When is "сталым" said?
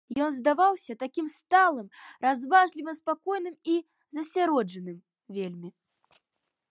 1.33-1.87